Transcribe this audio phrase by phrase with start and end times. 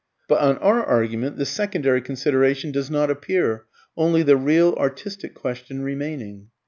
[0.27, 3.65] But, on our argument, this secondary consideration does not appear,
[3.95, 6.47] only the real, artistic question remaining.